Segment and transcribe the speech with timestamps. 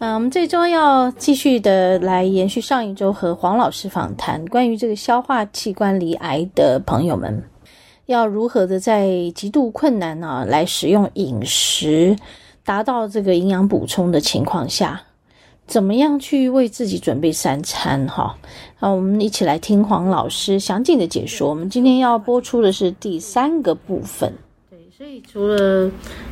[0.00, 7.42] 嗯，我们这周要继续的来延续上一周和黄老师访谈，关于这个消化器官离癌的朋友们，
[8.06, 12.16] 要如何的在极度困难呢、啊，来使用饮食，
[12.64, 15.02] 达到这个营养补充的情况下，
[15.66, 18.06] 怎么样去为自己准备三餐？
[18.06, 18.38] 哈，
[18.76, 21.48] 好，我们一起来听黄老师详尽的解说。
[21.48, 24.32] 我们今天要播出的是第三个部分。
[24.98, 25.88] 所以，除了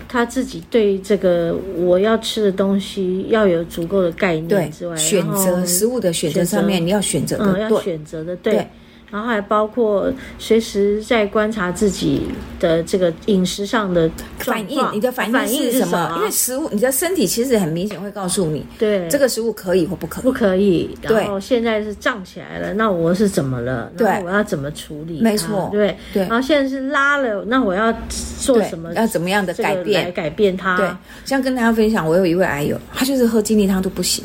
[0.09, 8.55] 他自己对这个我要吃的东西要有足够的概念之外，选择食物的选择上面，你要选择的对，嗯，要选择的对。
[8.55, 8.67] 对
[9.10, 12.22] 然后还包括随时在观察自己
[12.58, 16.14] 的这个饮食上的反应，你的反应是什么？
[16.16, 20.98] 因为食物，你的身体其实很明显会告诉你，对这个食物可以或不可以，不可以。
[21.02, 23.90] 然后现在是胀起来了，那我是怎么了？
[23.96, 25.20] 对，我要怎么处理？
[25.22, 26.22] 没错，对对。
[26.22, 27.92] 然后现在是拉了，那我要
[28.41, 28.92] 做什么？
[28.94, 30.04] 要怎么样的改变？
[30.04, 30.76] 来改变它？
[30.76, 30.88] 对，
[31.24, 34.24] 像跟大家分享，我有一位癌友，他就是喝精力汤都不行，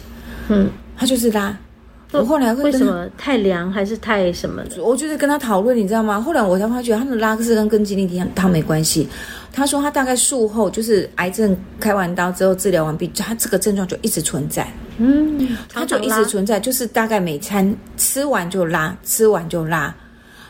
[0.50, 1.56] 嗯，他就是拉。
[2.12, 4.84] 我后来会为什么太凉还是太什么的？
[4.84, 6.20] 我就是跟他讨论，你知道吗？
[6.20, 9.08] 后来我才发觉他的拉是跟跟精力一样，他没关系。
[9.54, 14.68] 他说他大概术后就是癌症开完刀之后治疗完毕，他这个症状就一直存在。
[14.98, 19.94] 嗯，他就一直存在，就是大概每餐吃完就拉，吃完就拉。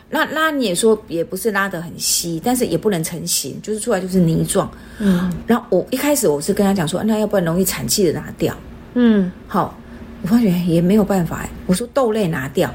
[0.09, 4.69] 那拉你也说也不是拉得很稀，但是也不能成型，就是出来就是泥状。
[5.00, 8.55] 嗯，然后我一开始我是跟他讲说，那要不然容易产气的拿掉。
[8.95, 9.77] 嗯，好。
[10.21, 12.73] 我发觉也没有办法哎，我说豆类拿掉，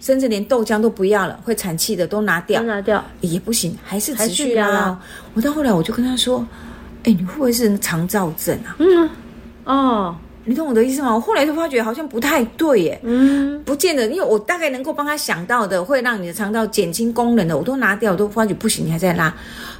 [0.00, 4.98] 甚至连豆浆都不要了，会产气的都拿掉，拿掉也不行，还是持续拉。
[5.34, 6.46] 我到后来我就跟他说
[7.04, 9.10] ：“哎，你会不会是肠燥症啊？”嗯，
[9.64, 11.14] 哦，你懂我的意思吗？
[11.14, 19.34] 我后来就发觉好像不太对耶，嗯，不见得，因为我大概能够帮他想到的，会让你的肠道减轻功能的，我都拿掉，我都发觉不行，你还在拉，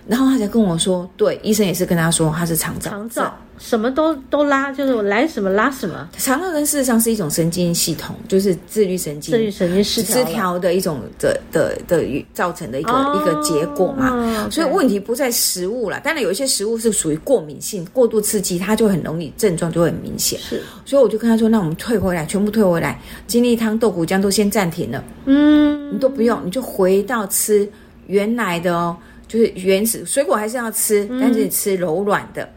[0.09, 6.09] 然后他才跟我说：“对，医生也是跟他说他是肠燥，肠燥。”什么都都拉，就是我来什么拉什么。
[6.17, 14.49] 肠躁症事实上是一种神经系统，就是自律神经、自律神经失调，失调的一种的的的造成的一个、哦、一个结果嘛。
[14.49, 20.39] 所以问题不在食物啦，当然有一些食物是属于过敏性、过度刺激，它就很容易症状就会很明显。
[20.39, 25.05] 是，所以我就跟他说：“那我们退回来，全部退回来，精力汤、豆谷浆都先暂停了。
[25.25, 27.69] 嗯，你都不用，你就回到吃
[28.07, 28.97] 原来的哦，
[29.29, 32.49] 就是原始水果还是要吃，嗯、但是吃柔软的。”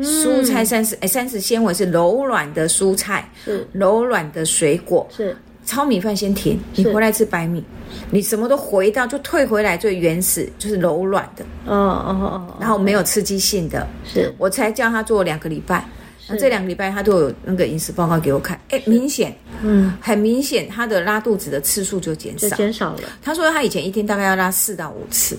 [0.00, 3.66] 蔬菜膳食，哎，膳食纤维是柔软的蔬菜，是。
[3.72, 5.36] 柔软的水果，是。
[5.64, 7.64] 糙米饭先停，你回来吃白米，
[8.10, 14.32] 你什么都回到就退回来最原始，就是柔软的，哦哦哦，然后没有刺激性的，是。
[14.38, 15.84] 我才叫他做两个礼拜，
[16.28, 23.00] 那这两个礼拜他都有那个饮食报告给我看，哎，明显，嗯，很明显他的拉肚子的次数就减少，减少了。
[23.20, 25.36] 他说他以前一天大概要拉四到五次。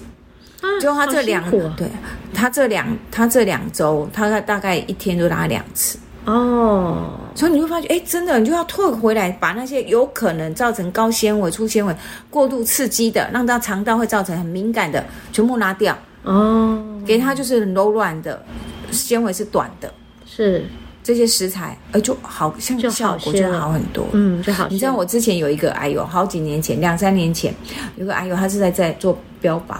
[0.81, 1.88] 就他这两，啊、对
[2.34, 5.97] 他这两，他这两周，他大概一天就拉两次。
[6.25, 11.96] 哦，所以你会发觉，哎，真的，你就要退回来，把那些有可能造成高纤维、粗纤维
[12.30, 15.98] 过度刺激的，让他肠道会造成很敏感的，全部拉掉。
[16.24, 18.44] 哦，给他就是柔软的，
[18.92, 19.92] 纤维是短的，
[20.25, 20.66] 是。
[21.02, 24.68] 这些食材，呃，就好像效果就好很多，嗯，就好。
[24.69, 27.51] 你知道我之前有一个癌友，好几年前，两三年前，
[27.95, 29.78] 有个癌友，他是在在做标靶。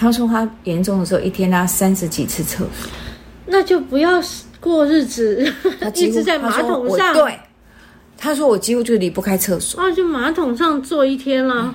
[0.00, 2.68] 他说他严重的时候一天拉三十几次厕所，
[3.46, 4.22] 那就不要
[4.60, 7.12] 过日子，他 一直在马桶上。
[7.14, 7.36] 对，
[8.16, 9.80] 他说我几乎就离不开厕所。
[9.82, 11.74] 啊，就马桶上坐一天了。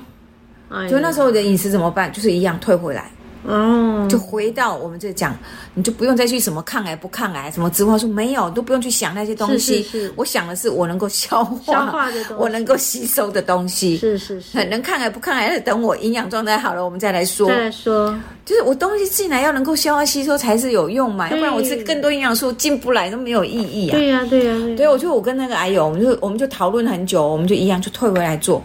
[0.69, 2.11] 嗯、就那时候的饮食怎么办？
[2.13, 3.11] 就是一样退回来。
[3.45, 5.37] 哦，就回到我们这讲，
[5.73, 9.83] 你就不用再去什么抗癌不抗癌，什么植物素没有，都不用去想那些东西。
[9.83, 13.97] 是是是，我想的是我能够消化，消化的东西，我能够吸收的东西。
[13.97, 17.47] 是是是，能抗癌不抗癌，等我营养状态好了，我们再来说。
[17.47, 23.97] 再来说，就是我东西进来要能够消化吸收才是有用嘛，要不然我吃更多营养素进不来都没有意义啊。
[23.97, 28.63] 对呀对呀，对，所以我就我跟那个癌友，我们就我们就讨论很久，我们就一样就退回来做，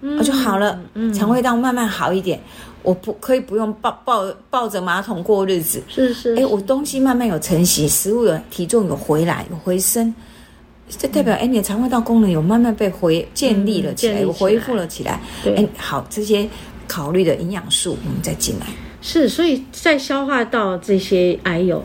[0.00, 2.40] 嗯，就好了，嗯，肠胃道慢慢好一点。
[2.82, 6.36] 我不可以不用抱抱抱着马桶过日子，是是，是。
[6.36, 10.14] 哎，我东西慢慢有成型，食物有体重有回来有回升，
[10.88, 15.20] 这代表哎，你的肠胃道功能有慢慢被回建立了起来，有恢复了起来。
[15.42, 16.48] 对，哎，好，这些
[16.86, 18.66] 考虑的营养素我们再进来。
[19.00, 21.82] 是，所以在消化道这些癌友，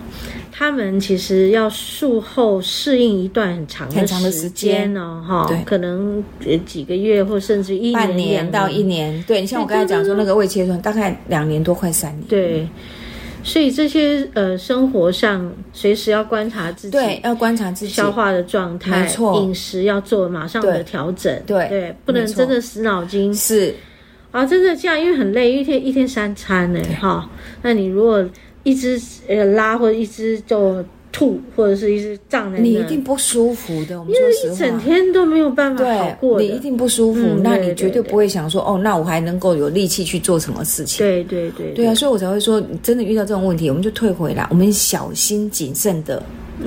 [0.55, 6.23] 他们其实要术后适应一段很长很长的时间哦，哈，对，可能
[6.63, 9.23] 几个月或甚至一年半年到一年。
[9.27, 12.23] 对，你像我刚才讲说那个胃切除，大概两年多快三年。
[12.27, 12.67] 对。
[13.45, 23.35] 所以这些呃，生活上随时要观察自己，对，要观察自己消化的状态，没错，饮食要做马上的调整，对对，不能真的死脑筋。
[23.35, 23.75] 是
[24.31, 27.29] 啊，真的这样，因为很累，一天一天三餐呢，哈。
[27.61, 28.25] 那你如果
[28.63, 30.83] 一直呃拉或者一直就。
[31.15, 34.00] 吐或者是一直胀在那，你一定不舒服的。
[34.00, 37.21] 我们说实话，因为一整天都没有办法好过，你一定不舒服。
[37.21, 41.06] 嗯、那你绝对不会想说，哦，那我还能够有力气去做什么事情？
[41.06, 46.16] 对对对，对啊，所以我才会说，你真的遇到这种问题，我们就退回来，我们小心谨慎的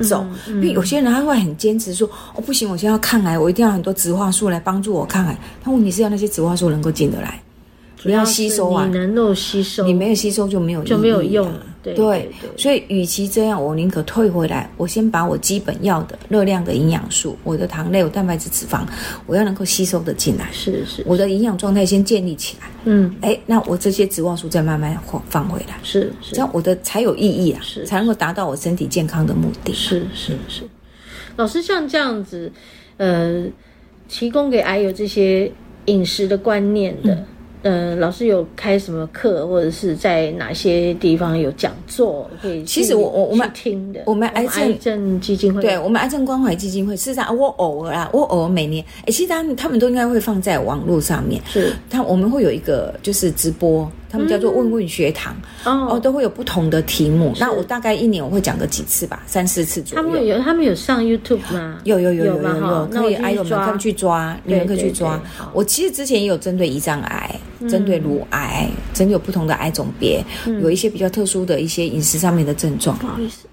[0.01, 0.21] 走。
[0.21, 5.37] 嗯嗯、因为有些人他会很坚持说，哦，不行，我现在要抗癌，我一定要很多植化素来帮助我抗癌。
[5.61, 7.37] 他问题是要那些植化素能够进得来。
[8.03, 8.85] 你要吸收啊！
[8.85, 11.45] 你能够吸收，你没有吸收就没有就没有用。
[11.45, 11.53] 对
[11.83, 18.85] 对，所以与其这样，我宁可退回来，我先把我基本要的热量的营养素，我的糖类、我蛋白质、脂肪，
[19.25, 20.49] 我要能够吸收的进来。
[20.51, 22.67] 是是，我的营养状态先建立起来。
[22.83, 25.77] 嗯，哎，那我这些植化素再慢慢放放回来。
[25.81, 29.71] 是是，这样我的才有意义啊，是才能够达到我身体健康的目的。
[29.71, 30.63] 是是是，
[31.37, 32.51] 老师像这样子，
[32.97, 33.45] 呃，
[34.09, 35.49] 提供给癌友这些
[35.85, 37.25] 饮食的观念的。
[37.63, 42.63] 呃，老师有开什么课，或者是在哪些地方有讲座可以？
[42.63, 53.89] 其实我我我们听的，我们癌症，癌症基金会，对我们癌症关怀基金会，事实上我偶尔啊，我偶尔每年，哎，其实他们他们都应该会放在网络上面，是，他我们会有一个就是直播。
[54.09, 57.33] 他们叫做问问学堂，嗯、哦，都会有不同的题目。
[57.39, 60.03] 那我大概一年我会讲个几次吧，三四次左右。
[60.03, 61.79] 他们有他们有上 YouTube 吗？
[61.83, 65.21] 有有有有有，有，有，可以癌友们可以去抓，你们可以去抓。
[65.53, 72.97] 我其实之前也有针对胰脏癌、嗯、针对乳癌，针对有不同的癌种别，嗯、有一些比较特殊的一些饮食上面的症状。
[72.97, 73.47] 不好意思，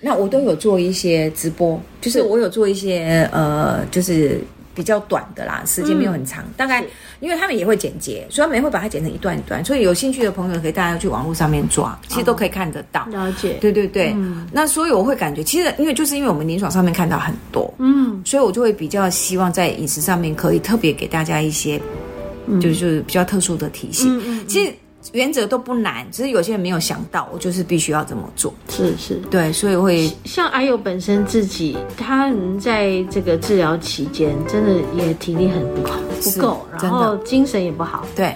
[0.00, 4.40] 那我都有做一些直播，就是我有做一些呃，就是。
[4.74, 6.84] 比较短的啦，时间没有很长，嗯、大概
[7.20, 13.02] 因为他们也会剪辑，所以他们也会把它剪成一段一段，所以有兴趣的朋友可以大家去网络上面抓，其实都可以看得到。
[13.12, 14.12] 哦、了解，对对对。
[14.16, 21.80] 嗯、那所以我会感觉，其实因为就是因为我们临床上面看到很多，嗯，所以我就会比较希望在饮食上面可以特别给大家一些，
[22.46, 24.18] 嗯、就是比较特殊的提醒。
[24.18, 24.72] 嗯嗯，其实。
[25.12, 28.54] 原则都不难，只是有些人没有想到，我就是必须要这么做。
[28.68, 38.06] 是是，对，所以会像阿友本身自己，他能在这个治疗期间，真的也体力很不好，不够，然后精神也不好。
[38.14, 38.34] 对。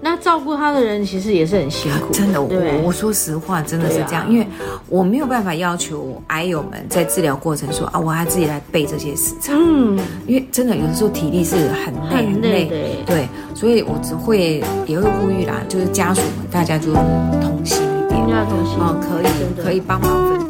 [0.00, 2.40] 那照顾他的人其实也是很辛苦，真的。
[2.40, 2.48] 我
[2.84, 4.46] 我说实话，真的是这样，因为
[4.88, 9.52] 我没有办法要求癌友们在治疗过程说啊，我还自己来背这些食材。
[9.54, 12.76] 嗯，因为真的有的时候体力是很累很累的。
[13.06, 19.26] 对，所以我只会也会呼吁啦，就是家属们大家就同心一点，要同心哦，可以
[19.62, 20.48] 可以帮忙分担。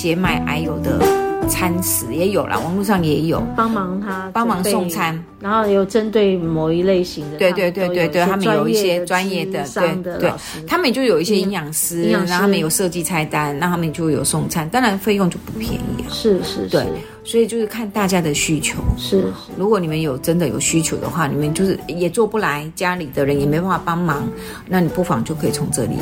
[0.00, 0.98] 些卖癌友的
[1.46, 3.42] 餐食也有啦，网络上也有。
[3.56, 10.32] 帮忙他帮忙送餐，然后有针对某一类型的，对对对对对，他们有一些专业的对对，
[10.66, 16.86] 他们就有一些营养师，然后他们有设计菜单，那他们就有送餐，当然费用就不便宜，是是，对，
[17.24, 19.24] 所以就是看大家的需求，是，
[19.56, 24.26] 如果你们有真的有需求的话，你们就是也做不来，家里的人也没办法帮忙，
[24.68, 25.96] 那你不妨就可以从这里。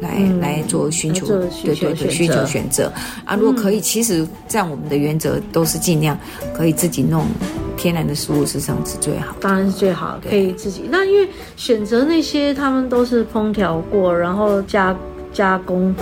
[0.00, 2.92] 来来做寻求，对对对，需求选择
[3.24, 3.34] 啊！
[3.34, 6.18] 如果可以，其实这样我们的原则都是尽量
[6.54, 7.26] 可以自己弄
[7.76, 9.34] 天然的食物，实际上是最好。
[9.40, 10.82] 当然是最好，可以自己。
[10.90, 14.94] 那因为选择那些他们都是烹调过，然后加
[15.32, 15.94] 加工，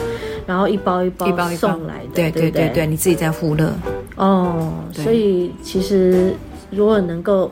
[0.46, 3.72] 然后一包一包一包送来的，对对对对，你自己在复热
[4.16, 4.72] 哦。
[4.92, 6.34] 所以其实
[6.70, 7.50] 如果能够。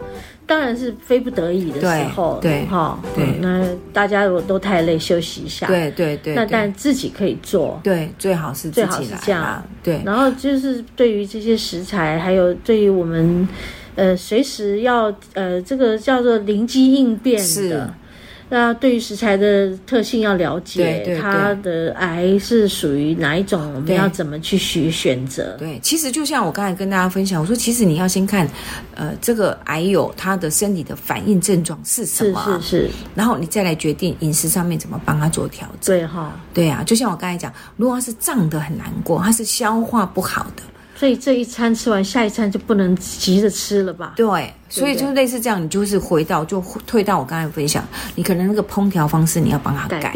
[0.53, 6.35] 当然是非不得已的时候，对哈，对，那大家如果都太累，休息一下，对对对。
[6.35, 10.03] 那但自己可以做，对，最好是最好是这样，对。
[10.05, 13.49] 然后就是对于这些食材，还有对于我们，
[13.95, 17.95] 呃，随时要呃，这个叫做灵机应变的，
[18.55, 25.57] 那对于食材的特性要了解，对对对，它的癌是属于哪一种，我们要怎么去选选择？
[25.59, 28.47] 对，其实就像我刚才跟大家分享，我说其实你要先看，
[28.95, 35.97] 呃，这个癌友他的身体的反应症状是什么，是是是，然后你再来决定饮食上面怎么帮他做调整。
[35.97, 40.63] 对哈，对啊，就像我刚才讲，如果他是胀的很难过，他是消化不好的。
[41.03, 44.13] 所以这一餐吃完，下一餐就不能急着吃了吧？
[44.15, 50.15] 对，所以就类似这样，你就是回到就退到我刚才分享，你可能那个烹调方式你要帮他改，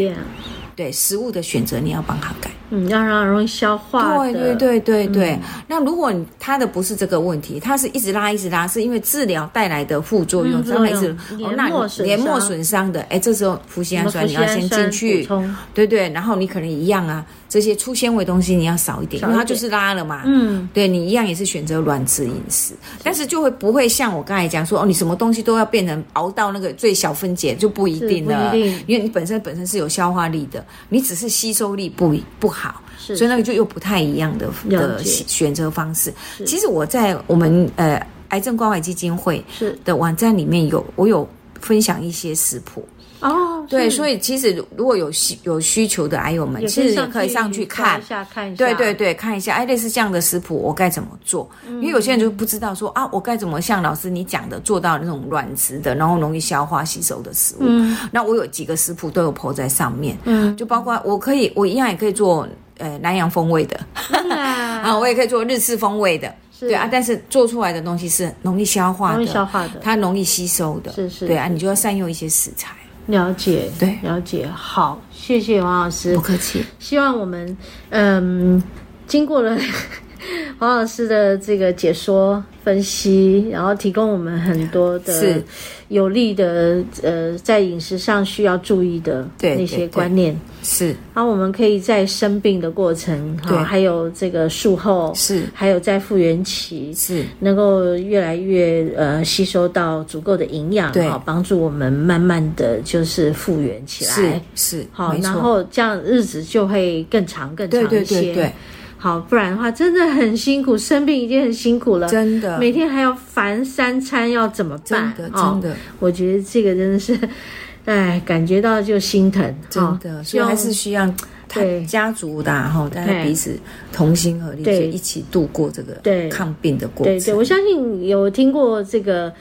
[0.76, 2.48] 对，食物的选择你要帮他改。
[2.70, 4.18] 嗯，要让它容易消化。
[4.18, 5.30] 对对对对对。
[5.30, 11.68] 嗯、那如果他的不是这个问题，他是一直拉一直拉，是因为治疗带来的副作用，让、嗯、一直哦，那
[12.04, 15.28] 黏膜损伤的，哎，这时候麸酰氨酸你要先进去，
[15.72, 20.22] 对对，然后你可能一样啊，这些粗纤维东西你要少一点，因为它就是拉了嘛。
[20.24, 22.74] 嗯，对你一样也是选择软质饮食，
[23.04, 31.26] 但是就会不会像我刚才讲说哦，你什么东西都要变成熬到那个最小分解就不一定了，定，因为你本身本身是有消化力的，你只是。
[31.36, 32.80] 吸收力不不好。
[32.98, 36.10] 所以那个就又不太一样的的选择方式。
[36.46, 39.44] 其实我在我们呃癌症关怀基金会
[39.84, 41.28] 的网站里面有我有
[41.60, 42.88] 分享一些食谱
[43.20, 43.64] 哦。
[43.68, 48.64] 对，所以其实如果有需有需求的癌友们，其实也可以上去看一下，看一下。
[48.64, 51.48] 对对对，看一下，哎，类似这样的食谱我该怎么做？
[51.68, 57.60] 因为有些人就不知道说啊，我该怎么像老师你讲的做到那种软质的，然后容易消化吸收的食物。
[57.62, 57.96] 嗯。
[58.12, 60.16] 那我有几个食谱都有 po 在上面。
[60.24, 60.56] 嗯。
[60.56, 62.46] 就包括我可以，我一样也可以做。
[62.78, 63.80] 呃，南洋风味的，
[64.36, 66.30] 啊，我也可以做日式风味的，
[66.60, 72.74] 对啊，但是做出来的东西是容易消化的，容易消化的，它容易吸收的，是是，对啊，你就要善用一些食材。
[73.06, 76.64] 了解，对，了解，好，谢谢王老师，不客气。
[76.78, 77.56] 希望我们，
[77.90, 78.62] 嗯，
[79.06, 79.56] 经过了。
[80.58, 85.40] 王老师的这个解说分析，然后提供我们很多的
[85.88, 90.38] 有利的呃，在饮食上需要注意的那些观念。
[90.62, 104.10] 是，然后我们可以在生病的过程哈，还有这个术后是，还有在复原期是，能够越来越呃吸收到足够的营养，对，好帮助我们慢慢的就是复原起来。
[104.10, 107.88] 是是，好，然后这样日子就会更长更长一些。
[107.88, 108.52] 对对对对。
[108.98, 115.12] 好，不然的话真的很辛苦，生病已经很辛苦了，真的，每天还要烦三餐要怎么办？
[115.16, 117.18] 真的，真的，我觉得这个真的是，
[117.84, 121.12] 哎，感觉到就心疼，真的，所以还是需要
[121.52, 123.58] 对家族的哈，大家彼此
[123.92, 127.14] 同心合力，对，一起度过这个对抗病的过程。
[127.14, 129.32] 对对，我相信有听过这个。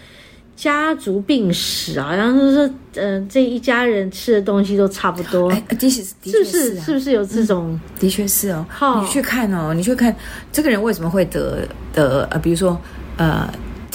[0.55, 5.50] 家族病史啊，好像就是嗯、呃，这一家人吃的东西都差不多。
[5.51, 7.71] 哎，的确是，是、不，是是，不是有这种？
[7.71, 8.65] 嗯、的确是哦。
[8.69, 10.15] 好，你去看哦，你去看
[10.51, 11.59] 这个人为什么会得
[11.93, 12.79] 得呃，比如说
[13.17, 13.47] 呃。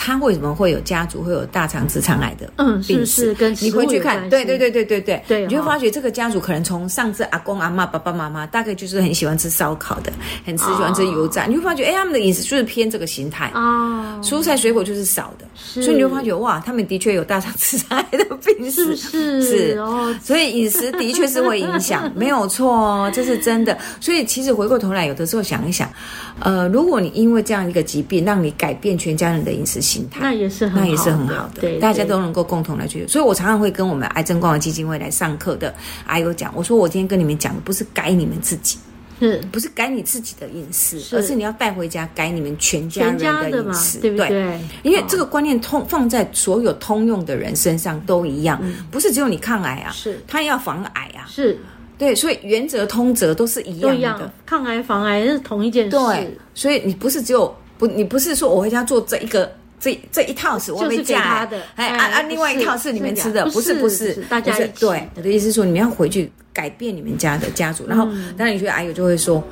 [0.03, 3.35] 他为什么会有家族会有大肠直肠癌的嗯病史？
[3.35, 10.11] 跟你回去看，对对对对对对，对，你就发觉这个家族可能从上次阿公阿妈、爸爸妈妈，大概就是很喜欢吃烧烤的，
[10.47, 13.49] 很吃喜欢吃油炸，你会发觉，哎，他们的饮食就是偏这个形态。
[13.49, 15.45] 啊，蔬菜水果就是少的，
[15.83, 23.77] 所以你就发觉哇，他们的确有大肠直肠癌的病史，是是哦，所以饮食的确是会影响，没有错哦，这是真的。
[24.01, 25.93] 所以其实回过头来，有的时候想一想，
[26.39, 29.79] 呃，如果你因为这样一个疾病，让你改变全家人的饮食。
[29.91, 30.21] 心态。
[30.21, 33.07] 那也是很好，那也是很好的，对，大家都能够共同来去。
[33.09, 35.75] 所以我常常会跟我们癌症关怀基金会来上课的
[36.07, 38.79] 阿友讲，我说我今天跟你们讲的不是改你们自己，
[39.19, 39.41] 是。
[39.51, 43.19] 不是改你自己的饮食，而是你要带回家改你们全家人
[43.51, 44.61] 的饮食，对不对？
[44.83, 50.21] 因为这个观念通放在所有通用的人身上都一样，不是只有你抗癌啊，是。
[50.27, 51.59] 他要防癌啊，是。
[51.99, 59.51] 对，所以原则通则都是一样的，抗癌防癌是同一件事，对，所以你不是只有不，你不是说我回家做这一个。
[59.81, 64.55] 这这一套是我们家的，哎，啊啊另外一套是你们吃的，不是不是，大家。
[64.79, 68.05] 对，我的意思是说，你们要回去改变你们家的家族，然后
[68.37, 69.43] 当然有些阿友就会说。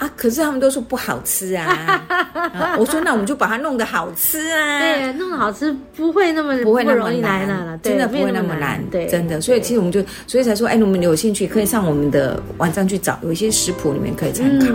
[0.00, 0.10] 啊！
[0.16, 2.02] 可是他们都说不好吃 啊！
[2.78, 4.80] 我说那我们就把它弄得好吃啊！
[4.80, 9.42] 对，弄得好吃不会那么不会那么难了，真的不会那么难，对，真的。
[9.42, 14.66] 所以其实我们就所以才说，哎，你们有兴趣可以上我们的网站去找，有一些食谱里面可以参考。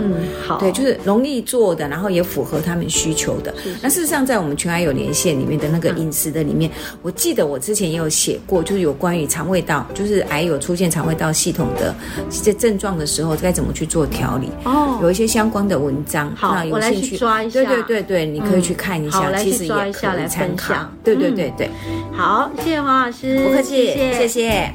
[0.46, 3.52] 好，对，就是容易做的，然后也符合他们需求的。
[3.82, 6.70] 那事实上，在我们全癌有连线里面的那个饮食的里面，
[7.02, 11.92] 我记得我之前也有写过，就是有关于肠胃道，就是癌有出现肠胃道系统的
[12.30, 14.48] 这些症状的时候，该怎么去做调理。
[14.62, 15.15] 哦，有。
[15.16, 17.60] 些相关的文章，好，有兴趣刷一下。
[17.60, 20.74] 对对对对，你可以去看一下，其实也可以参考。
[21.02, 21.70] 对对对对，
[22.12, 24.74] 好，谢谢黄老师，不客气，谢谢。